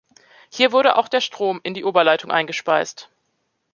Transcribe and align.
Hier 0.49 0.71
wurde 0.71 0.95
auch 0.95 1.07
der 1.07 1.21
Strom 1.21 1.59
in 1.61 1.75
die 1.75 1.83
Oberleitung 1.83 2.31
eingespeist. 2.31 3.11